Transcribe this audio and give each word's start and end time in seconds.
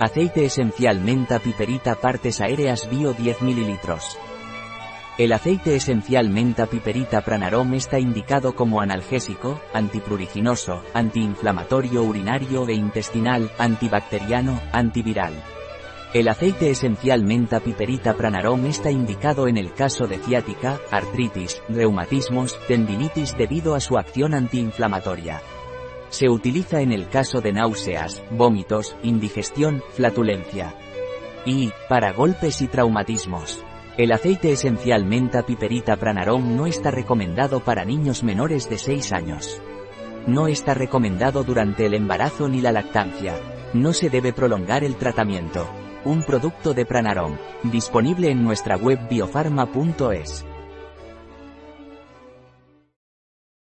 Aceite 0.00 0.44
esencial 0.44 1.00
menta 1.00 1.40
piperita 1.40 1.96
partes 1.96 2.40
aéreas 2.40 2.88
bio 2.88 3.14
10 3.14 3.42
ml. 3.42 3.78
El 5.18 5.32
aceite 5.32 5.74
esencial 5.74 6.30
menta 6.30 6.66
piperita 6.66 7.22
pranarom 7.22 7.74
está 7.74 7.98
indicado 7.98 8.54
como 8.54 8.80
analgésico, 8.80 9.60
antipruriginoso, 9.74 10.84
antiinflamatorio 10.94 12.04
urinario 12.04 12.68
e 12.68 12.74
intestinal, 12.74 13.50
antibacteriano, 13.58 14.60
antiviral. 14.70 15.32
El 16.14 16.28
aceite 16.28 16.70
esencial 16.70 17.24
menta 17.24 17.58
piperita 17.58 18.14
pranarom 18.14 18.66
está 18.66 18.92
indicado 18.92 19.48
en 19.48 19.56
el 19.56 19.72
caso 19.74 20.06
de 20.06 20.18
ciática, 20.18 20.78
artritis, 20.92 21.60
reumatismos, 21.68 22.56
tendinitis 22.68 23.36
debido 23.36 23.74
a 23.74 23.80
su 23.80 23.98
acción 23.98 24.34
antiinflamatoria. 24.34 25.42
Se 26.10 26.28
utiliza 26.28 26.80
en 26.80 26.92
el 26.92 27.08
caso 27.08 27.40
de 27.40 27.52
náuseas, 27.52 28.22
vómitos, 28.30 28.96
indigestión, 29.02 29.82
flatulencia. 29.92 30.74
Y, 31.44 31.70
para 31.88 32.12
golpes 32.12 32.62
y 32.62 32.68
traumatismos. 32.68 33.62
El 33.96 34.12
aceite 34.12 34.52
esencial 34.52 35.04
menta 35.04 35.42
piperita 35.42 35.96
pranarom 35.96 36.56
no 36.56 36.66
está 36.66 36.90
recomendado 36.90 37.60
para 37.60 37.84
niños 37.84 38.22
menores 38.22 38.70
de 38.70 38.78
6 38.78 39.12
años. 39.12 39.60
No 40.26 40.46
está 40.46 40.74
recomendado 40.74 41.42
durante 41.42 41.86
el 41.86 41.94
embarazo 41.94 42.48
ni 42.48 42.60
la 42.60 42.70
lactancia. 42.70 43.34
No 43.74 43.92
se 43.92 44.08
debe 44.08 44.32
prolongar 44.32 44.84
el 44.84 44.96
tratamiento. 44.96 45.68
Un 46.04 46.22
producto 46.22 46.74
de 46.74 46.86
pranarom, 46.86 47.36
disponible 47.64 48.30
en 48.30 48.44
nuestra 48.44 48.76
web 48.76 49.00
biofarma.es. 49.08 50.44